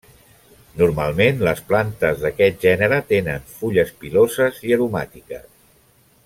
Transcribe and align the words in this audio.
Normalment 0.77 1.43
les 1.47 1.61
plantes 1.71 2.23
d'aquest 2.23 2.65
gènere 2.67 2.99
tenen 3.13 3.45
fulles 3.59 3.93
piloses 4.01 4.59
i 4.71 4.75
aromàtiques. 4.79 5.49